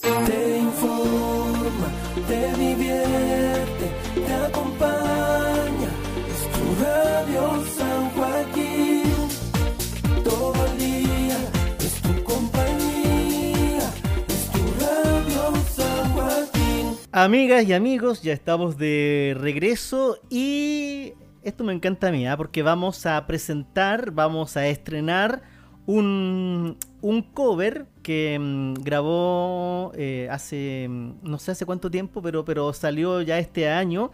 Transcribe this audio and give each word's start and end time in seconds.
Te 0.00 0.58
informa, 0.58 1.88
te 2.26 2.54
divierte, 2.54 3.92
te 4.14 4.32
acompaña. 4.34 5.88
Es 6.30 6.42
tu 6.52 6.84
radio 6.84 7.64
San 7.76 8.10
Joaquín. 8.10 9.02
Todo 10.24 10.66
el 10.66 10.78
día 10.78 11.38
es 11.78 12.00
tu 12.00 12.24
compañía. 12.24 13.92
Es 14.28 14.50
tu 14.50 14.62
radio 14.80 15.54
San 15.70 16.12
Joaquín. 16.12 16.96
Amigas 17.12 17.64
y 17.66 17.72
amigos, 17.74 18.22
ya 18.22 18.32
estamos 18.32 18.78
de 18.78 19.36
regreso 19.38 20.18
y 20.30 21.12
esto 21.42 21.64
me 21.64 21.72
encanta 21.72 22.08
a 22.08 22.12
mí, 22.12 22.26
¿ah? 22.26 22.36
porque 22.36 22.62
vamos 22.62 23.06
a 23.06 23.26
presentar, 23.26 24.10
vamos 24.12 24.56
a 24.56 24.66
estrenar 24.66 25.42
un, 25.86 26.76
un 27.02 27.22
cover 27.22 27.86
que 28.02 28.38
mm, 28.38 28.74
grabó 28.82 29.92
eh, 29.94 30.28
hace, 30.30 30.86
mm, 30.88 31.14
no 31.22 31.38
sé 31.38 31.52
hace 31.52 31.66
cuánto 31.66 31.90
tiempo, 31.90 32.22
pero, 32.22 32.44
pero 32.44 32.72
salió 32.72 33.22
ya 33.22 33.38
este 33.38 33.68
año. 33.68 34.10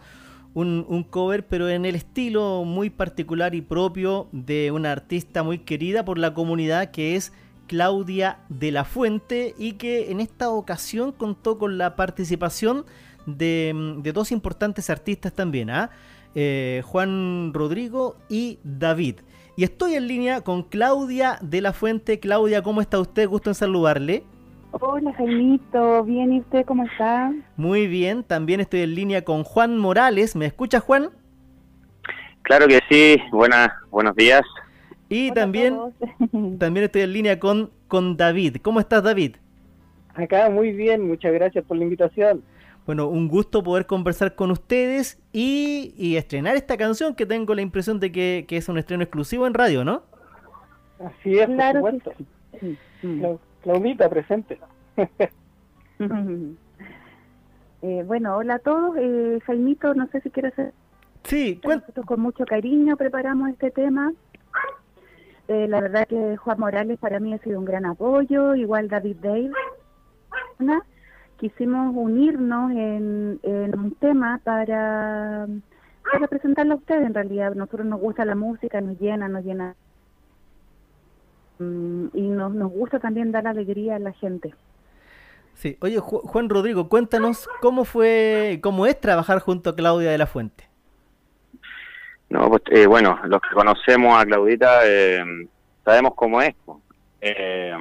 Un, 0.53 0.85
un 0.89 1.03
cover, 1.03 1.45
pero 1.45 1.69
en 1.69 1.85
el 1.85 1.93
estilo 1.93 2.63
muy 2.63 2.89
particular 2.89 3.53
y 3.53 3.61
propio 3.61 4.27
de 4.31 4.71
una 4.71 4.91
artista 4.91 5.43
muy 5.43 5.59
querida 5.59 6.03
por 6.03 6.17
la 6.17 6.33
comunidad 6.33 6.89
que 6.89 7.15
es 7.15 7.31
Claudia 7.67 8.39
de 8.49 8.71
la 8.71 8.83
Fuente 8.83 9.53
y 9.59 9.73
que 9.73 10.09
en 10.09 10.19
esta 10.19 10.49
ocasión 10.49 11.11
contó 11.11 11.59
con 11.59 11.77
la 11.77 11.95
participación 11.95 12.85
de, 13.27 13.71
mm, 13.75 14.01
de 14.01 14.13
dos 14.13 14.31
importantes 14.31 14.89
artistas 14.89 15.33
también, 15.33 15.69
¿ah? 15.69 15.91
Eh, 16.39 16.81
Juan 16.85 17.51
Rodrigo 17.53 18.15
y 18.29 18.59
David. 18.63 19.21
Y 19.57 19.63
estoy 19.63 19.95
en 19.95 20.07
línea 20.07 20.41
con 20.41 20.61
Claudia 20.61 21.39
de 21.41 21.61
la 21.61 21.73
Fuente. 21.73 22.19
Claudia, 22.19 22.61
¿cómo 22.61 22.79
está 22.79 22.99
usted? 22.99 23.27
Gusto 23.27 23.49
en 23.49 23.55
saludarle. 23.55 24.23
Hola 24.69 25.11
Jaimito, 25.13 26.03
bien, 26.03 26.31
¿y 26.31 26.39
usted 26.41 26.63
cómo 26.63 26.83
está? 26.85 27.33
Muy 27.55 27.87
bien, 27.87 28.23
también 28.23 28.59
estoy 28.59 28.81
en 28.81 28.93
línea 28.93 29.23
con 29.23 29.43
Juan 29.43 29.79
Morales. 29.79 30.35
¿Me 30.35 30.45
escucha 30.45 30.79
Juan? 30.79 31.09
Claro 32.43 32.67
que 32.67 32.79
sí, 32.87 33.19
buenas, 33.31 33.69
buenos 33.89 34.15
días. 34.15 34.43
Y 35.09 35.31
Hola 35.31 35.41
también, 35.41 35.79
también 36.59 36.85
estoy 36.85 37.01
en 37.01 37.13
línea 37.13 37.39
con, 37.39 37.71
con 37.87 38.15
David. 38.15 38.57
¿Cómo 38.61 38.79
estás 38.79 39.01
David? 39.01 39.37
Acá 40.13 40.51
muy 40.51 40.71
bien, 40.71 41.07
muchas 41.07 41.33
gracias 41.33 41.65
por 41.65 41.77
la 41.77 41.83
invitación. 41.83 42.43
Bueno, 42.87 43.07
un 43.09 43.27
gusto 43.27 43.61
poder 43.63 43.85
conversar 43.85 44.33
con 44.35 44.49
ustedes 44.49 45.21
y, 45.33 45.93
y 45.97 46.15
estrenar 46.15 46.55
esta 46.55 46.77
canción 46.77 47.13
que 47.13 47.25
tengo 47.27 47.53
la 47.53 47.61
impresión 47.61 47.99
de 47.99 48.11
que, 48.11 48.45
que 48.47 48.57
es 48.57 48.67
un 48.69 48.77
estreno 48.79 49.03
exclusivo 49.03 49.45
en 49.45 49.53
radio, 49.53 49.83
¿no? 49.83 50.01
Así 50.99 51.37
es, 51.37 51.45
Claro 51.47 51.81
por 51.81 51.91
supuesto. 51.91 52.25
sí. 52.59 52.77
Clau- 53.03 53.39
Claudita, 53.61 54.09
presente. 54.09 54.57
Eh, 57.83 58.03
bueno, 58.05 58.35
hola 58.35 58.55
a 58.55 58.59
todos. 58.59 58.95
Eh, 58.97 59.39
Jaimito, 59.45 59.93
no 59.93 60.07
sé 60.07 60.19
si 60.21 60.31
quieres 60.31 60.53
hacer... 60.53 60.73
Sí, 61.23 61.61
Nosotros 61.63 62.05
con 62.07 62.19
mucho 62.21 62.43
cariño 62.45 62.97
preparamos 62.97 63.49
este 63.49 63.69
tema. 63.69 64.13
Eh, 65.47 65.67
la 65.69 65.81
verdad 65.81 66.07
que 66.07 66.37
Juan 66.37 66.59
Morales 66.59 66.97
para 66.99 67.19
mí 67.19 67.33
ha 67.33 67.37
sido 67.39 67.59
un 67.59 67.65
gran 67.65 67.85
apoyo, 67.85 68.55
igual 68.55 68.87
David 68.87 69.17
Dale. 69.21 69.51
Una, 70.59 70.81
Quisimos 71.37 71.93
unirnos 71.95 72.71
en, 72.71 73.39
en 73.43 73.77
un 73.79 73.91
tema 73.95 74.39
para, 74.43 75.47
para 76.11 76.27
presentarlo 76.27 76.73
a 76.73 76.77
ustedes 76.77 77.05
en 77.05 77.13
realidad. 77.13 77.51
A 77.51 77.55
nosotros 77.55 77.85
nos 77.85 77.99
gusta 77.99 78.25
la 78.25 78.35
música, 78.35 78.81
nos 78.81 78.99
llena, 78.99 79.27
nos 79.27 79.43
llena. 79.45 79.75
Mm, 81.59 82.07
y 82.13 82.21
nos, 82.21 82.53
nos 82.53 82.71
gusta 82.71 82.99
también 82.99 83.31
dar 83.31 83.47
alegría 83.47 83.95
a 83.95 83.99
la 83.99 84.11
gente. 84.13 84.53
sí. 85.53 85.77
Oye, 85.81 85.99
Ju- 85.99 86.21
Juan 86.21 86.49
Rodrigo, 86.49 86.87
cuéntanos 86.89 87.47
cómo 87.61 87.83
fue, 87.85 88.59
cómo 88.61 88.85
es 88.85 88.99
trabajar 88.99 89.39
junto 89.39 89.69
a 89.71 89.75
Claudia 89.75 90.11
de 90.11 90.17
la 90.17 90.27
Fuente. 90.27 90.65
No, 92.29 92.49
pues, 92.49 92.61
eh, 92.71 92.85
bueno, 92.87 93.19
los 93.25 93.41
que 93.41 93.55
conocemos 93.55 94.19
a 94.21 94.25
Claudita 94.25 94.81
eh, 94.85 95.23
sabemos 95.85 96.13
cómo 96.15 96.41
es. 96.41 96.53
Eh, 97.21 97.73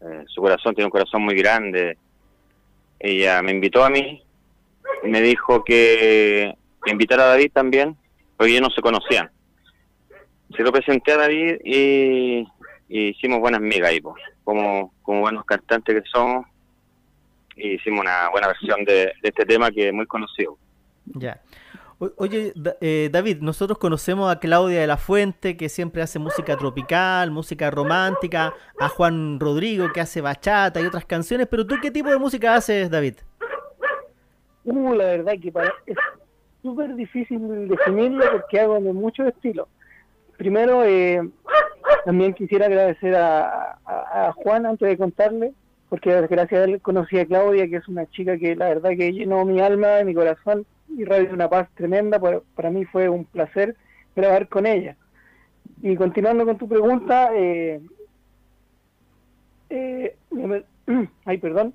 eh, 0.00 0.24
su 0.28 0.40
corazón 0.40 0.74
tiene 0.74 0.86
un 0.86 0.90
corazón 0.92 1.22
muy 1.22 1.34
grande. 1.34 1.98
Ella 3.00 3.42
me 3.42 3.52
invitó 3.52 3.84
a 3.84 3.90
mí 3.90 4.22
me 5.02 5.20
dijo 5.20 5.64
que, 5.64 6.54
que 6.84 6.90
invitara 6.90 7.24
a 7.24 7.28
David 7.28 7.52
también, 7.52 7.96
porque 8.36 8.52
ellos 8.52 8.68
no 8.68 8.70
se 8.70 8.82
conocían. 8.82 9.30
Se 10.56 10.62
lo 10.62 10.72
presenté 10.72 11.12
a 11.12 11.18
David 11.18 11.56
y, 11.64 12.46
hicimos 12.88 13.40
buenas 13.40 13.60
migas 13.60 13.90
ahí, 13.90 14.00
como, 14.44 14.92
como 15.02 15.20
buenos 15.20 15.44
cantantes 15.44 16.02
que 16.02 16.08
somos. 16.08 16.46
Y 17.56 17.72
hicimos 17.72 18.00
una 18.00 18.30
buena 18.30 18.46
versión 18.46 18.84
de 18.84 19.12
este 19.22 19.44
tema 19.44 19.70
que 19.70 19.88
es 19.88 19.94
muy 19.94 20.06
conocido. 20.06 20.56
Ya. 21.06 21.40
Oye, 22.16 22.52
eh, 22.80 23.08
David, 23.10 23.38
nosotros 23.40 23.76
conocemos 23.78 24.30
a 24.30 24.38
Claudia 24.38 24.80
de 24.80 24.86
la 24.86 24.96
Fuente, 24.98 25.56
que 25.56 25.68
siempre 25.68 26.00
hace 26.00 26.20
música 26.20 26.56
tropical, 26.56 27.32
música 27.32 27.72
romántica, 27.72 28.54
a 28.78 28.88
Juan 28.88 29.40
Rodrigo, 29.40 29.92
que 29.92 30.00
hace 30.00 30.20
bachata 30.20 30.80
y 30.80 30.84
otras 30.86 31.04
canciones, 31.06 31.48
pero 31.50 31.66
tú 31.66 31.74
qué 31.82 31.90
tipo 31.90 32.08
de 32.08 32.18
música 32.18 32.54
haces, 32.54 32.88
David? 32.88 33.14
Uh, 34.64 34.94
la 34.94 35.06
verdad 35.06 35.32
que 35.42 35.50
para, 35.50 35.74
es 35.86 35.96
súper 36.62 36.94
difícil 36.94 37.66
definirlo 37.68 38.24
porque 38.30 38.60
hago 38.60 38.74
de 38.80 38.92
muchos 38.92 39.26
estilos. 39.26 39.66
Primero, 40.36 40.84
eh, 40.84 41.28
también 42.04 42.32
quisiera 42.32 42.66
agradecer 42.66 43.16
a, 43.16 43.76
a- 43.84 44.32
Juan 44.36 44.66
antes 44.66 44.88
de 44.88 44.96
contarle, 44.96 45.52
porque 45.88 46.10
gracias 46.28 46.60
a 46.60 46.64
él 46.64 46.80
conocí 46.80 47.18
a 47.18 47.26
Claudia, 47.26 47.66
que 47.68 47.76
es 47.76 47.88
una 47.88 48.06
chica 48.10 48.38
que 48.38 48.54
la 48.54 48.68
verdad 48.68 48.90
que 48.90 49.12
llenó 49.12 49.44
mi 49.44 49.60
alma, 49.60 50.04
mi 50.04 50.14
corazón 50.14 50.64
y 50.96 51.04
radio 51.04 51.32
una 51.32 51.48
paz 51.48 51.68
tremenda. 51.74 52.18
Para, 52.18 52.40
para 52.54 52.70
mí 52.70 52.84
fue 52.84 53.08
un 53.08 53.24
placer 53.24 53.76
grabar 54.14 54.48
con 54.48 54.66
ella. 54.66 54.96
Y 55.82 55.94
continuando 55.96 56.44
con 56.44 56.58
tu 56.58 56.68
pregunta, 56.68 57.30
eh, 57.34 57.80
eh, 59.70 60.16
ay, 61.24 61.38
perdón, 61.38 61.74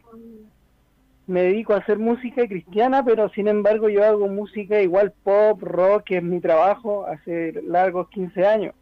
me 1.26 1.44
dedico 1.44 1.74
a 1.74 1.78
hacer 1.78 2.00
música 2.00 2.48
cristiana, 2.48 3.04
pero 3.06 3.30
sin 3.30 3.48
embargo 3.48 3.88
yo 3.90 4.04
hago 4.04 4.28
música 4.28 4.82
igual 4.82 5.14
pop, 5.24 5.62
rock, 5.62 6.04
que 6.06 6.18
es 6.18 6.24
mi 6.24 6.42
trabajo 6.42 7.06
hace 7.06 7.54
largos 7.64 8.10
15 8.10 8.46
años. 8.46 8.76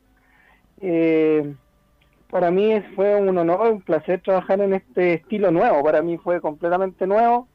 Eh, 0.82 1.54
para 2.30 2.50
mí 2.50 2.82
fue 2.96 3.16
un 3.16 3.38
honor, 3.38 3.74
un 3.74 3.82
placer 3.82 4.22
trabajar 4.22 4.62
en 4.62 4.74
este 4.74 5.16
estilo 5.16 5.52
nuevo. 5.52 5.84
Para 5.84 6.02
mí 6.02 6.18
fue 6.18 6.42
completamente 6.42 7.06
nuevo, 7.06 7.48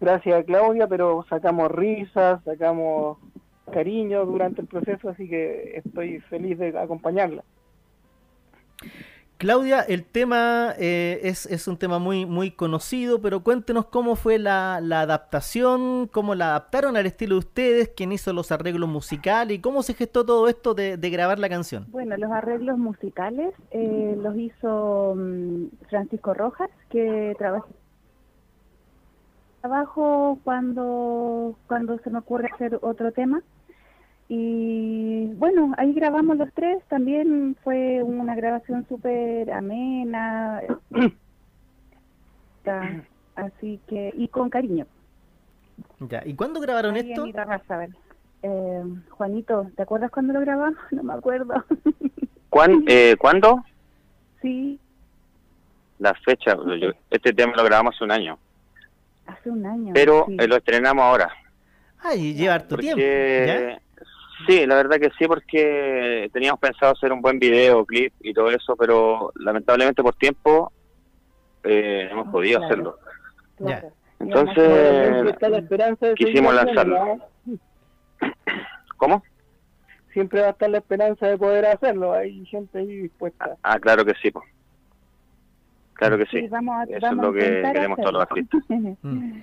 gracias 0.00 0.40
a 0.40 0.44
Claudia, 0.44 0.86
pero 0.86 1.24
sacamos 1.28 1.70
risas, 1.70 2.42
sacamos 2.44 3.18
cariño 3.72 4.24
durante 4.24 4.60
el 4.62 4.66
proceso, 4.66 5.08
así 5.10 5.28
que 5.28 5.80
estoy 5.84 6.20
feliz 6.20 6.58
de 6.58 6.78
acompañarla. 6.78 7.44
Claudia, 9.38 9.82
el 9.82 10.04
tema 10.04 10.74
eh, 10.78 11.20
es, 11.22 11.46
es 11.46 11.68
un 11.68 11.76
tema 11.76 12.00
muy, 12.00 12.26
muy 12.26 12.50
conocido, 12.50 13.22
pero 13.22 13.44
cuéntenos 13.44 13.86
cómo 13.86 14.16
fue 14.16 14.36
la, 14.36 14.80
la 14.82 15.02
adaptación, 15.02 16.08
cómo 16.08 16.34
la 16.34 16.48
adaptaron 16.48 16.96
al 16.96 17.06
estilo 17.06 17.36
de 17.36 17.38
ustedes, 17.38 17.92
quién 17.96 18.10
hizo 18.10 18.32
los 18.32 18.50
arreglos 18.50 18.88
musicales 18.88 19.56
y 19.56 19.60
cómo 19.60 19.84
se 19.84 19.94
gestó 19.94 20.26
todo 20.26 20.48
esto 20.48 20.74
de, 20.74 20.96
de 20.96 21.10
grabar 21.10 21.38
la 21.38 21.48
canción. 21.48 21.86
Bueno, 21.90 22.16
los 22.16 22.32
arreglos 22.32 22.78
musicales 22.78 23.54
eh, 23.70 24.18
los 24.20 24.36
hizo 24.36 25.14
mm, 25.16 25.66
Francisco 25.88 26.34
Rojas, 26.34 26.70
que 26.90 27.36
trabaja 27.38 27.68
trabajo 29.60 30.38
cuando 30.44 31.58
cuando 31.66 31.98
se 31.98 32.10
me 32.10 32.18
ocurre 32.18 32.48
hacer 32.52 32.78
otro 32.82 33.12
tema 33.12 33.42
y 34.28 35.26
bueno 35.34 35.72
ahí 35.78 35.92
grabamos 35.94 36.36
los 36.36 36.52
tres 36.54 36.82
también 36.88 37.56
fue 37.64 38.02
una 38.02 38.34
grabación 38.34 38.86
súper 38.88 39.50
amena 39.52 40.60
así 43.34 43.80
que 43.88 44.12
y 44.16 44.28
con 44.28 44.50
cariño 44.50 44.86
Ya, 46.00 46.22
¿y 46.24 46.34
cuándo 46.34 46.60
grabaron 46.60 46.94
Ahí 46.94 47.00
en 47.02 47.08
esto? 47.10 47.24
mi 47.24 47.32
terraza, 47.32 47.74
a 47.74 47.78
ver. 47.78 47.90
Eh, 48.42 48.82
Juanito 49.10 49.70
¿te 49.76 49.82
acuerdas 49.82 50.10
cuándo 50.10 50.32
lo 50.34 50.40
grabamos? 50.40 50.78
no 50.92 51.02
me 51.02 51.14
acuerdo 51.14 51.64
¿Cuán, 52.50 52.84
eh, 52.88 53.16
¿Cuándo? 53.18 53.64
sí 54.42 54.78
La 55.98 56.14
fecha, 56.14 56.54
yo- 56.80 56.92
este 57.10 57.32
tema 57.32 57.54
lo 57.56 57.64
grabamos 57.64 57.94
hace 57.96 58.04
un 58.04 58.12
año, 58.12 58.38
hace 59.38 59.50
un 59.50 59.64
año 59.66 59.92
pero 59.94 60.24
sí. 60.26 60.36
eh, 60.38 60.46
lo 60.48 60.56
estrenamos 60.56 61.02
ahora. 61.04 61.30
Ay, 62.00 62.34
lleva 62.34 62.54
harto 62.54 62.76
tiempo. 62.76 63.00
sí, 64.46 64.66
la 64.66 64.76
verdad 64.76 64.98
que 64.98 65.10
sí, 65.18 65.26
porque 65.26 66.30
teníamos 66.32 66.60
pensado 66.60 66.92
hacer 66.92 67.12
un 67.12 67.20
buen 67.20 67.38
video, 67.38 67.84
clip 67.84 68.12
y 68.20 68.32
todo 68.32 68.50
eso, 68.50 68.76
pero 68.76 69.32
lamentablemente 69.36 70.02
por 70.02 70.14
tiempo 70.14 70.72
eh, 71.64 72.04
no 72.06 72.12
hemos 72.12 72.28
Ah, 72.28 72.32
podido 72.32 72.58
claro. 72.60 72.72
hacerlo. 72.72 72.98
Claro. 73.56 73.92
Entonces, 74.20 75.40
la 75.40 76.14
quisimos 76.14 76.54
lanzarlo. 76.54 77.20
¿no? 77.46 77.58
¿Cómo? 78.96 79.22
Siempre 80.12 80.40
va 80.40 80.48
a 80.48 80.50
estar 80.50 80.70
la 80.70 80.78
esperanza 80.78 81.26
de 81.26 81.38
poder 81.38 81.66
hacerlo, 81.66 82.12
hay 82.12 82.44
gente 82.46 82.78
ahí 82.78 82.86
dispuesta. 83.02 83.56
Ah, 83.62 83.78
claro 83.78 84.04
que 84.04 84.14
sí. 84.22 84.30
po. 84.30 84.42
Claro 85.98 86.16
que 86.16 86.26
sí. 86.26 86.48
vamos 86.48 86.74
a, 86.76 86.84
Eso 86.84 87.06
es 87.06 87.12
lo 87.12 87.32
que 87.32 87.62
queremos 87.72 87.98
todos 87.98 88.12
los 88.14 88.22
artistas. 88.22 88.62
Mm. 89.02 89.40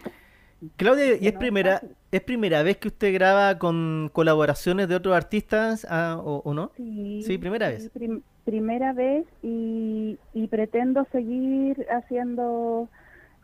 Claudia, 0.77 1.17
¿y 1.19 1.27
es 1.27 1.33
primera, 1.33 1.81
es 2.11 2.21
primera 2.21 2.63
vez 2.63 2.77
que 2.77 2.87
usted 2.87 3.13
graba 3.13 3.59
con 3.59 4.09
colaboraciones 4.13 4.87
de 4.87 4.95
otros 4.95 5.13
artistas 5.15 5.85
ah, 5.89 6.17
o, 6.23 6.41
o 6.45 6.53
no? 6.53 6.71
Sí, 6.77 7.21
Sí, 7.23 7.37
primera 7.37 7.67
vez. 7.67 7.89
prim- 7.89 8.21
primera 8.45 8.93
vez 8.93 9.25
y, 9.43 10.17
y 10.33 10.47
pretendo 10.47 11.05
seguir 11.11 11.85
haciendo 11.91 12.87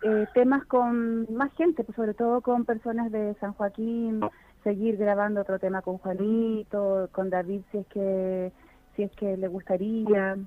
eh, 0.03 0.25
temas 0.33 0.65
con 0.65 1.31
más 1.33 1.51
gente, 1.55 1.83
pues 1.83 1.95
sobre 1.97 2.13
todo 2.13 2.41
con 2.41 2.65
personas 2.65 3.11
de 3.11 3.35
San 3.41 3.53
Joaquín, 3.53 4.21
seguir 4.63 4.95
grabando 4.97 5.41
otro 5.41 5.59
tema 5.59 5.81
con 5.81 5.97
Juanito, 5.97 7.09
con 7.11 7.29
David 7.29 7.61
si 7.71 7.79
es 7.79 7.87
que 7.87 8.51
si 8.95 9.03
es 9.03 9.11
que 9.11 9.35
le 9.37 9.47
gustaría. 9.49 10.37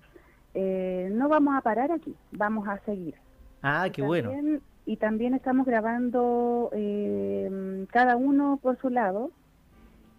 Eh, 0.55 1.09
no 1.13 1.29
vamos 1.29 1.55
a 1.57 1.61
parar 1.61 1.91
aquí, 1.93 2.15
vamos 2.33 2.67
a 2.69 2.79
seguir. 2.85 3.15
Ah, 3.63 3.87
Y 3.89 3.91
qué 3.91 4.03
bueno. 4.03 4.31
también- 4.31 4.63
Y 4.87 4.97
también 4.99 5.33
estamos 5.35 5.67
grabando 5.67 6.69
eh, 6.75 7.87
cada 7.91 8.17
uno 8.17 8.59
por 8.63 8.79
su 8.81 8.91
lado, 8.91 9.31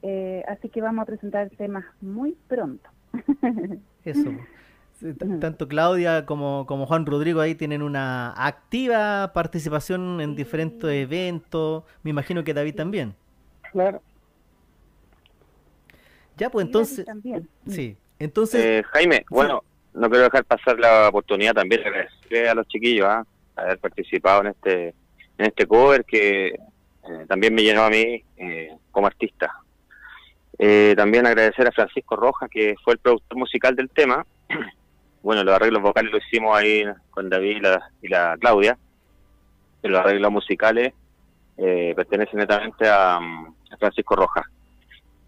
eh, 0.02 0.44
así 0.48 0.70
que 0.70 0.82
vamos 0.82 1.04
a 1.04 1.06
presentar 1.06 1.52
temas 1.52 1.86
muy 2.02 2.36
pronto. 2.48 2.90
Eso. 4.04 4.32
Tanto 5.40 5.68
Claudia 5.68 6.26
como, 6.26 6.66
como 6.66 6.88
Juan 6.88 7.06
Rodrigo 7.06 7.42
ahí 7.42 7.54
tienen 7.54 7.82
una 7.84 8.32
activa 8.32 9.32
participación 9.34 10.20
en 10.22 10.36
diferentes 10.36 10.90
eventos. 10.90 11.84
Me 12.02 12.10
imagino 12.10 12.44
que 12.44 12.54
David 12.56 12.76
también. 12.76 13.14
Claro. 13.72 14.02
Ya, 16.38 16.50
pues 16.50 16.66
Y 16.66 16.72
David 16.72 16.76
entonces. 16.76 17.06
también. 17.06 17.50
Sí. 17.68 17.98
Entonces, 18.20 18.64
Eh, 18.66 18.84
Jaime, 18.94 19.26
bueno, 19.30 19.64
no 19.96 20.10
quiero 20.10 20.26
dejar 20.26 20.46
pasar 20.46 20.80
la 20.80 21.10
oportunidad 21.10 21.54
también 21.54 21.82
de 21.82 21.88
agradecerle 21.88 22.50
a 22.50 22.56
los 22.56 22.68
chiquillos 22.68 23.08
¿ah? 23.08 23.26
haber 23.56 23.80
participado 23.80 24.42
en 24.42 24.48
este 24.48 24.88
en 25.38 25.46
este 25.46 25.66
cover 25.66 26.06
que 26.06 26.48
eh, 26.48 27.26
también 27.28 27.54
me 27.54 27.64
llenó 27.64 27.84
a 27.84 27.90
mí 27.90 28.24
eh, 28.38 28.72
como 28.92 29.08
artista. 29.08 29.52
Eh, 30.58 30.94
también 30.96 31.26
agradecer 31.26 31.68
a 31.68 31.72
Francisco 31.72 32.16
Rojas, 32.16 32.50
que 32.50 32.76
fue 32.84 32.94
el 32.94 33.00
productor 33.00 33.38
musical 33.38 33.76
del 33.76 33.90
tema. 33.90 34.26
Bueno, 35.22 35.44
los 35.44 35.56
arreglos 35.56 35.82
vocales 35.82 36.12
lo 36.12 36.20
hicimos 36.20 36.56
ahí 36.56 36.84
con 37.10 37.28
David 37.32 37.58
y 37.58 37.60
la, 37.60 37.90
y 38.04 38.08
la 38.10 38.38
Claudia. 38.40 38.78
Los 39.82 40.00
arreglos 40.00 40.32
musicales 40.32 40.94
eh, 41.58 41.94
pertenecen 41.96 42.38
netamente 42.38 42.88
a, 42.88 43.16
a 43.18 43.78
Francisco 43.80 44.16
Rojas. 44.16 44.46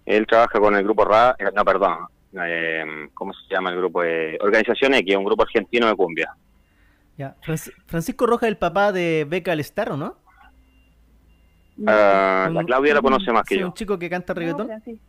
Él 0.05 0.27
trabaja 0.27 0.59
con 0.59 0.75
el 0.75 0.83
grupo 0.83 1.03
RA, 1.03 1.35
eh, 1.39 1.45
no, 1.51 1.65
perdón, 1.65 1.97
eh, 2.45 2.83
¿cómo 3.13 3.33
se 3.33 3.53
llama 3.53 3.69
el 3.71 3.77
grupo? 3.77 4.03
Eh, 4.03 4.37
Organización 4.41 4.93
X, 4.95 5.15
un 5.15 5.23
grupo 5.25 5.43
argentino 5.43 5.87
de 5.87 5.95
cumbia. 5.95 6.33
ya. 7.17 7.35
Franci- 7.43 7.73
Francisco 7.87 8.25
Roja, 8.27 8.47
el 8.47 8.57
papá 8.57 8.91
de 8.91 9.25
Beca 9.27 9.51
Alestar, 9.53 9.91
¿o 9.91 9.97
no? 9.97 10.15
Ah, 11.85 12.49
la 12.51 12.59
Un- 12.61 12.65
Claudia 12.65 12.93
lo 12.95 13.01
conoce 13.01 13.31
más 13.31 13.43
que 13.43 13.55
Sí, 13.55 13.61
yo. 13.61 13.67
un 13.67 13.73
chico 13.73 13.99
que 13.99 14.09
canta 14.09 14.33
No, 14.33 14.39
reggaetón. 14.39 14.67
Francis- 14.67 14.99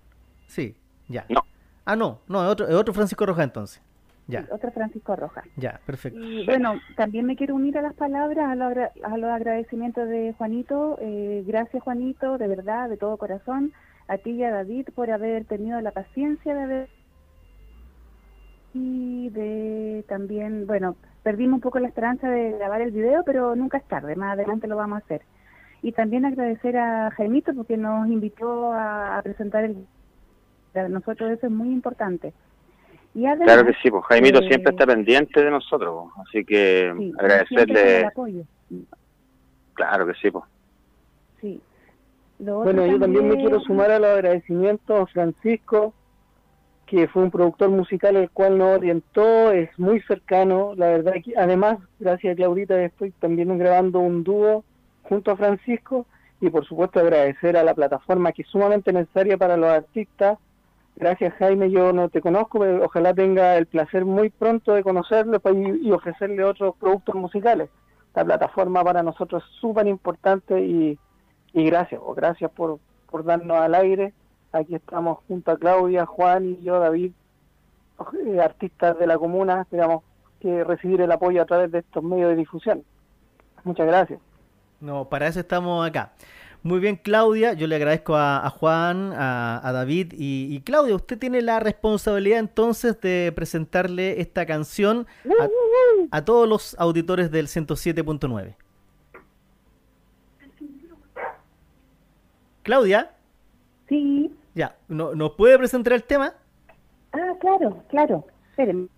Sí, 0.46 0.76
ya. 1.08 1.24
No. 1.28 1.40
Ah, 1.84 1.96
no, 1.96 2.20
no, 2.28 2.44
es 2.44 2.50
otro, 2.50 2.68
es 2.68 2.74
otro 2.74 2.92
Francisco 2.94 3.24
Roja 3.26 3.42
entonces. 3.42 3.82
Ya, 4.26 4.42
sí, 4.42 4.48
otro 4.52 4.70
Francisco 4.72 5.16
Rojas. 5.16 5.44
ya, 5.56 5.80
perfecto. 5.86 6.20
Y 6.20 6.44
bueno, 6.44 6.78
también 6.96 7.24
me 7.24 7.34
quiero 7.34 7.54
unir 7.54 7.78
a 7.78 7.82
las 7.82 7.94
palabras, 7.94 8.46
a, 8.50 8.54
los 8.54 8.66
agra- 8.70 8.92
a 9.02 9.16
los 9.16 9.30
agradecimientos 9.30 10.06
de 10.06 10.34
Juanito. 10.36 10.98
Eh, 11.00 11.42
gracias, 11.46 11.82
Juanito, 11.82 12.36
de 12.36 12.46
verdad, 12.46 12.90
de 12.90 12.98
todo 12.98 13.16
corazón. 13.16 13.72
A 14.06 14.18
ti 14.18 14.32
y 14.32 14.44
a 14.44 14.50
David 14.50 14.88
por 14.94 15.10
haber 15.10 15.46
tenido 15.46 15.80
la 15.80 15.92
paciencia 15.92 16.54
de 16.54 16.62
haber. 16.62 16.88
Y 18.74 19.30
de 19.30 20.04
también, 20.08 20.66
bueno, 20.66 20.96
perdimos 21.22 21.54
un 21.56 21.60
poco 21.60 21.78
la 21.78 21.88
esperanza 21.88 22.28
de 22.28 22.52
grabar 22.52 22.80
el 22.82 22.90
video, 22.90 23.22
pero 23.24 23.56
nunca 23.56 23.78
es 23.78 23.84
tarde, 23.84 24.14
más 24.16 24.34
adelante 24.34 24.66
lo 24.66 24.76
vamos 24.76 24.96
a 24.96 25.04
hacer. 25.04 25.22
Y 25.82 25.92
también 25.92 26.24
agradecer 26.24 26.76
a 26.76 27.10
Jaimito 27.12 27.54
porque 27.54 27.76
nos 27.76 28.08
invitó 28.08 28.72
a, 28.72 29.18
a 29.18 29.22
presentar 29.22 29.64
el. 29.64 29.86
Para 30.72 30.88
nosotros 30.88 31.30
eso 31.30 31.46
es 31.46 31.52
muy 31.52 31.68
importante. 31.68 32.32
Y 33.14 33.26
además, 33.26 33.46
Claro 33.46 33.66
que 33.66 33.74
sí, 33.82 33.90
pues 33.90 34.04
Jaimito 34.04 34.40
eh, 34.40 34.48
siempre 34.48 34.70
está 34.72 34.86
pendiente 34.86 35.42
de 35.42 35.50
nosotros, 35.50 36.10
pues, 36.14 36.28
así 36.28 36.44
que 36.44 36.92
sí, 36.96 37.12
con 37.12 37.24
el 37.24 37.32
agradecerle, 37.32 38.06
apoyo. 38.06 38.42
claro 39.74 40.06
que 40.06 40.14
sí, 40.14 40.30
pues. 40.30 40.44
Sí. 41.40 41.60
Lo 42.38 42.60
otro 42.60 42.72
Bueno, 42.72 42.86
yo 42.86 43.00
también 43.00 43.28
me 43.28 43.36
quiero 43.36 43.60
sumar 43.60 43.90
a 43.90 43.98
los 43.98 44.10
agradecimientos 44.10 45.00
a 45.00 45.06
Francisco, 45.06 45.94
que 46.88 47.06
fue 47.06 47.22
un 47.22 47.30
productor 47.30 47.68
musical 47.68 48.16
el 48.16 48.30
cual 48.30 48.56
nos 48.56 48.78
orientó, 48.78 49.52
es 49.52 49.70
muy 49.78 50.00
cercano, 50.02 50.74
la 50.74 50.86
verdad 50.88 51.12
que 51.22 51.34
además, 51.36 51.78
gracias 52.00 52.32
a 52.32 52.36
Claudita, 52.36 52.82
estoy 52.82 53.10
también 53.10 53.56
grabando 53.58 54.00
un 54.00 54.24
dúo 54.24 54.64
junto 55.02 55.30
a 55.30 55.36
Francisco 55.36 56.06
y 56.40 56.48
por 56.48 56.64
supuesto 56.64 57.00
agradecer 57.00 57.58
a 57.58 57.62
la 57.62 57.74
plataforma 57.74 58.32
que 58.32 58.42
es 58.42 58.48
sumamente 58.48 58.92
necesaria 58.92 59.36
para 59.36 59.58
los 59.58 59.68
artistas. 59.68 60.38
Gracias 60.96 61.34
Jaime, 61.34 61.70
yo 61.70 61.92
no 61.92 62.08
te 62.08 62.22
conozco, 62.22 62.60
pero 62.60 62.84
ojalá 62.86 63.12
tenga 63.12 63.56
el 63.58 63.66
placer 63.66 64.06
muy 64.06 64.30
pronto 64.30 64.72
de 64.72 64.82
conocerlo 64.82 65.42
y, 65.82 65.90
ofrecerle 65.90 66.42
otros 66.42 66.74
productos 66.76 67.14
musicales. 67.14 67.68
La 68.14 68.24
plataforma 68.24 68.82
para 68.82 69.02
nosotros 69.02 69.44
es 69.44 69.60
súper 69.60 69.86
importante 69.86 70.58
y, 70.60 70.98
y 71.52 71.64
gracias, 71.66 72.00
o 72.02 72.14
gracias 72.14 72.50
por, 72.50 72.78
por 73.10 73.24
darnos 73.24 73.58
al 73.58 73.74
aire. 73.74 74.14
Aquí 74.52 74.74
estamos 74.74 75.18
junto 75.28 75.50
a 75.50 75.58
Claudia, 75.58 76.06
Juan 76.06 76.56
y 76.58 76.62
yo, 76.62 76.80
David, 76.80 77.12
eh, 78.26 78.40
artistas 78.40 78.98
de 78.98 79.06
la 79.06 79.18
comuna, 79.18 79.62
esperamos 79.62 80.02
que 80.40 80.64
recibir 80.64 81.00
el 81.00 81.12
apoyo 81.12 81.42
a 81.42 81.46
través 81.46 81.70
de 81.70 81.80
estos 81.80 82.02
medios 82.02 82.30
de 82.30 82.36
difusión. 82.36 82.82
Muchas 83.64 83.86
gracias. 83.86 84.20
No, 84.80 85.08
para 85.08 85.26
eso 85.26 85.40
estamos 85.40 85.86
acá. 85.86 86.12
Muy 86.62 86.80
bien, 86.80 86.96
Claudia. 86.96 87.52
Yo 87.52 87.66
le 87.66 87.76
agradezco 87.76 88.16
a, 88.16 88.44
a 88.44 88.50
Juan, 88.50 89.12
a, 89.12 89.60
a 89.66 89.72
David 89.72 90.12
y, 90.16 90.48
y 90.50 90.60
Claudia. 90.60 90.94
Usted 90.96 91.18
tiene 91.18 91.42
la 91.42 91.60
responsabilidad 91.60 92.38
entonces 92.38 93.00
de 93.00 93.32
presentarle 93.34 94.20
esta 94.20 94.46
canción 94.46 95.06
a, 95.40 96.16
a 96.16 96.24
todos 96.24 96.48
los 96.48 96.74
auditores 96.78 97.30
del 97.30 97.46
107.9. 97.48 98.54
Claudia, 102.62 103.12
Sí. 103.88 104.30
Ya, 104.58 104.76
¿no, 104.88 105.14
¿nos 105.14 105.30
puede 105.34 105.56
presentar 105.56 105.92
el 105.92 106.02
tema? 106.02 106.34
Ah, 107.12 107.34
claro, 107.40 107.84
claro. 107.88 108.24
Esperen, 108.50 108.90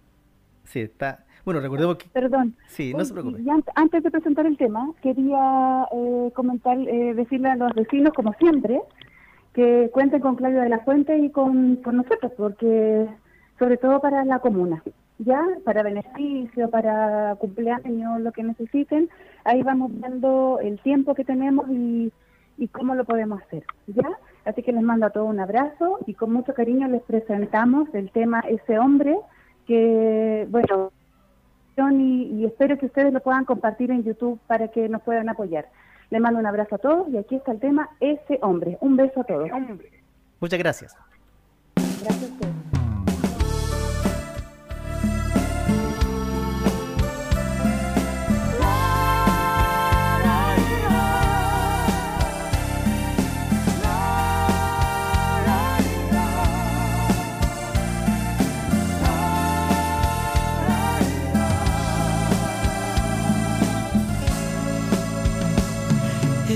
Sí, 0.64 0.80
está. 0.80 1.26
Bueno, 1.44 1.60
recordemos 1.60 1.96
que. 1.96 2.08
perdón. 2.08 2.56
Sí, 2.66 2.94
no 2.94 3.04
se 3.04 3.12
preocupe. 3.12 3.42
Antes 3.74 4.02
de 4.02 4.10
presentar 4.10 4.46
el 4.46 4.56
tema, 4.56 4.90
quería 5.02 5.86
eh, 5.92 6.30
comentar, 6.34 6.78
eh, 6.78 7.12
decirle 7.14 7.50
a 7.50 7.56
los 7.56 7.75
vecinos, 7.75 8.14
como 8.14 8.32
siempre, 8.35 8.80
que 9.52 9.90
cuenten 9.92 10.20
con 10.23 10.37
Claudio 10.37 10.62
de 10.62 10.70
la 10.70 10.78
Fuente 10.78 11.18
y 11.18 11.28
con, 11.30 11.76
con 11.76 11.96
nosotros, 11.99 12.32
porque 12.38 13.06
sobre 13.58 13.76
todo 13.76 14.00
para 14.00 14.25
la 14.25 14.38
comuna, 14.38 14.82
¿ya? 15.18 15.46
Para 15.64 15.82
beneficio, 15.82 16.70
para 16.70 17.35
cumpleaños, 17.38 18.20
lo 18.23 18.32
que 18.32 18.44
necesiten, 18.44 19.11
ahí 19.44 19.62
vamos 19.62 19.90
viendo 19.92 20.58
el 20.62 20.80
tiempo 20.80 21.14
que 21.14 21.25
tenemos 21.25 21.68
y, 21.68 22.11
y 22.61 22.69
cómo 22.69 22.95
lo 22.95 23.05
podemos 23.05 23.43
hacer, 23.43 23.64
¿ya? 23.87 24.09
Así 24.45 24.62
que 24.62 24.73
les 24.73 24.83
mando 24.83 25.07
a 25.07 25.11
todos 25.11 25.29
un 25.29 25.40
abrazo 25.40 25.99
y 26.07 26.14
con 26.14 26.33
mucho 26.33 26.55
cariño 26.55 26.87
les 26.88 27.02
presentamos 27.02 27.88
el 27.95 28.11
tema 28.11 28.40
Ese 28.40 28.79
Hombre, 28.79 29.17
que, 29.67 30.47
bueno, 30.50 30.93
y, 31.93 32.23
y 32.35 32.45
espero 32.45 32.76
que 32.79 32.87
ustedes 32.87 33.12
lo 33.12 33.21
puedan 33.21 33.47
compartir 33.47 33.90
en 33.90 34.05
YouTube 34.05 34.38
para 34.47 34.69
que 34.69 34.88
nos 34.88 35.00
puedan 35.02 35.29
apoyar. 35.31 35.69
Les 36.11 36.21
mando 36.21 36.38
un 36.38 36.47
abrazo 36.47 36.75
a 36.75 36.79
todos 36.79 37.09
y 37.09 37.17
aquí 37.17 37.37
está 37.37 37.52
el 37.52 37.61
tema 37.61 37.88
Ese 38.00 38.38
Hombre. 38.43 38.76
Un 38.81 38.97
beso 38.97 39.21
a 39.21 39.25
todos. 39.25 39.49
Muchas 40.40 40.59
gracias. 40.59 40.97
Gracias 41.76 42.23
a 42.23 42.26
ustedes. 42.26 42.60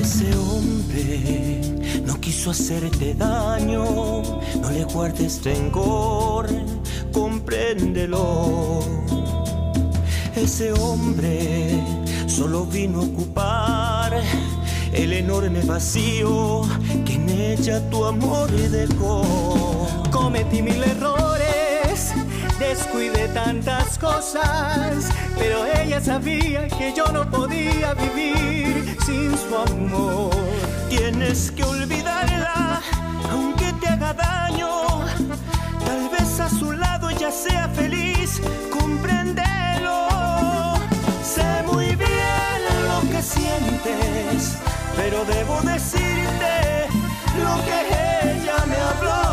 Ese 0.04 0.36
hombre 0.36 1.62
no 2.04 2.20
quiso 2.20 2.50
hacerte 2.50 3.14
daño, 3.14 4.20
no 4.60 4.70
le 4.70 4.84
guardes 4.84 5.42
rencor, 5.42 6.46
compréndelo. 7.10 8.80
Ese 10.36 10.74
hombre 10.74 11.82
solo 12.26 12.66
vino 12.66 13.00
a 13.00 13.04
ocupar 13.04 14.22
el 14.92 15.14
enorme 15.14 15.62
vacío 15.62 16.60
que 17.06 17.14
en 17.14 17.30
ella 17.30 17.80
tu 17.88 18.04
amor 18.04 18.50
dejó. 18.50 19.88
Cometí 20.10 20.60
mil 20.60 20.84
errores, 20.84 22.12
descuidé 22.58 23.23
tantas 23.34 23.98
cosas, 23.98 25.10
pero 25.36 25.66
ella 25.66 26.00
sabía 26.00 26.68
que 26.68 26.94
yo 26.96 27.04
no 27.08 27.28
podía 27.28 27.92
vivir 27.94 28.96
sin 29.04 29.36
su 29.36 29.56
amor. 29.56 30.30
Tienes 30.88 31.50
que 31.50 31.64
olvidarla, 31.64 32.80
aunque 33.30 33.72
te 33.80 33.88
haga 33.88 34.14
daño. 34.14 34.70
Tal 35.84 36.08
vez 36.10 36.38
a 36.38 36.48
su 36.48 36.72
lado 36.72 37.10
ella 37.10 37.32
sea 37.32 37.68
feliz, 37.68 38.40
compréndelo. 38.70 40.06
Sé 41.22 41.64
muy 41.66 41.96
bien 41.96 42.58
lo 42.88 43.00
que 43.10 43.20
sientes, 43.20 44.56
pero 44.96 45.24
debo 45.24 45.60
decirte 45.62 46.86
lo 47.42 47.54
que 47.66 48.36
ella 48.36 48.64
me 48.66 48.76
habló. 48.76 49.23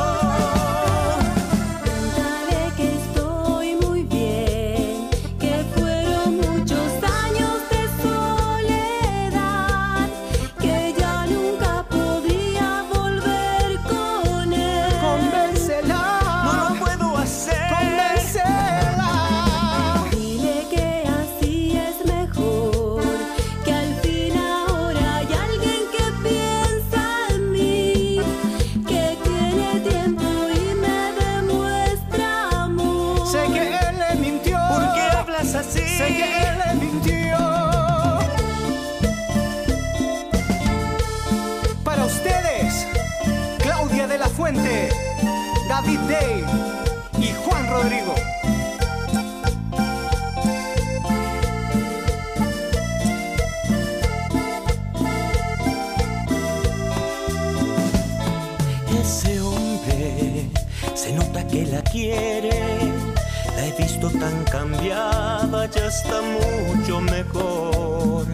Que 61.52 61.66
la 61.66 61.82
quiere. 61.82 62.60
La 63.56 63.66
he 63.68 63.72
visto 63.74 64.10
tan 64.10 64.44
cambiada, 64.46 65.66
ya 65.70 65.88
está 65.88 66.22
mucho 66.22 67.02
mejor. 67.02 68.26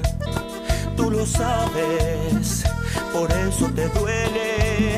Tú 0.96 1.10
lo 1.12 1.26
sabes, 1.26 2.64
por 3.12 3.32
eso 3.32 3.66
te 3.76 3.90
duele. 3.90 4.98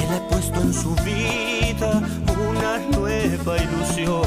Él 0.00 0.08
ha 0.16 0.28
puesto 0.28 0.60
en 0.60 0.72
su 0.72 0.94
vida 0.96 2.02
una 2.50 2.78
nueva 2.96 3.56
ilusión. 3.58 4.22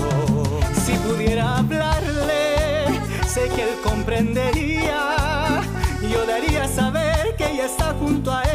Si 0.86 0.94
pudiera 1.08 1.58
hablarle, 1.58 2.86
sé 3.28 3.48
que 3.56 3.64
él 3.64 3.76
comprendería. 3.84 5.62
Yo 6.12 6.26
daría 6.26 6.68
saber 6.68 7.36
que 7.38 7.52
ella 7.52 7.66
está 7.66 7.94
junto 7.94 8.32
a 8.34 8.44
él 8.44 8.51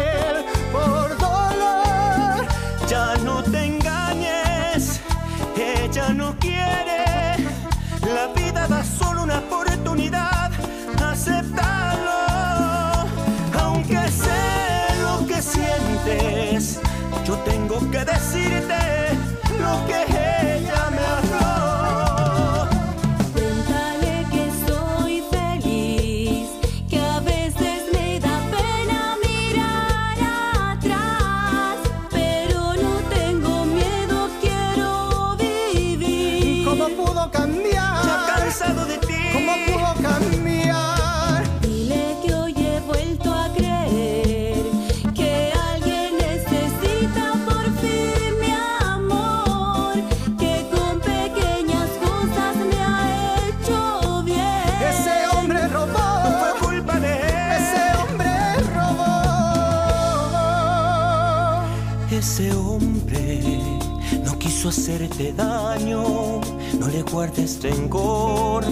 hacerte 64.68 65.32
daño. 65.32 66.40
No 66.78 66.88
le 66.88 67.02
guardes 67.02 67.62
rencor. 67.62 68.64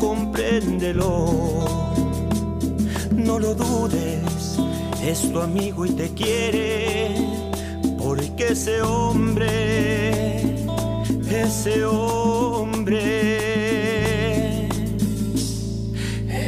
Compréndelo. 0.00 1.64
No 3.12 3.38
lo 3.38 3.54
dudes. 3.54 4.58
Es 5.02 5.30
tu 5.32 5.40
amigo 5.40 5.86
y 5.86 5.90
te 5.90 6.08
quiere. 6.14 7.14
Porque 7.98 8.48
ese 8.48 8.82
hombre. 8.82 10.64
Ese 11.30 11.84
hombre. 11.84 13.04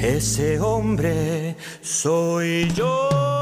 Ese 0.02 0.60
hombre 0.60 1.56
soy 1.82 2.72
yo. 2.74 3.35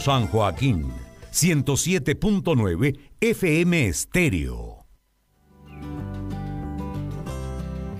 San 0.00 0.26
Joaquín, 0.28 0.92
107.9 1.32 2.98
FM 3.20 3.88
Estéreo. 3.88 4.76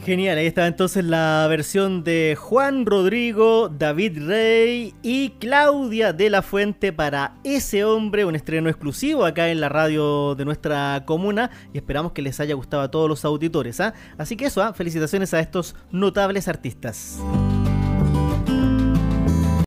Genial, 0.06 0.38
ahí 0.38 0.46
estaba 0.46 0.68
entonces 0.68 1.04
la 1.04 1.44
versión 1.48 2.04
de 2.04 2.36
Juan 2.38 2.86
Rodrigo, 2.86 3.68
David 3.68 4.24
Rey 4.24 4.94
y 5.02 5.30
Claudia 5.40 6.12
de 6.12 6.30
la 6.30 6.42
Fuente 6.42 6.92
para 6.92 7.34
ese 7.42 7.84
hombre, 7.84 8.24
un 8.24 8.36
estreno 8.36 8.68
exclusivo 8.68 9.24
acá 9.24 9.48
en 9.48 9.60
la 9.60 9.68
radio 9.68 10.36
de 10.36 10.44
nuestra 10.44 11.02
comuna 11.06 11.50
y 11.74 11.78
esperamos 11.78 12.12
que 12.12 12.22
les 12.22 12.38
haya 12.38 12.54
gustado 12.54 12.84
a 12.84 12.90
todos 12.92 13.08
los 13.08 13.24
auditores. 13.24 13.80
¿ah? 13.80 13.94
Así 14.16 14.36
que 14.36 14.44
eso, 14.44 14.62
¿ah? 14.62 14.72
felicitaciones 14.74 15.34
a 15.34 15.40
estos 15.40 15.74
notables 15.90 16.46
artistas. 16.46 17.18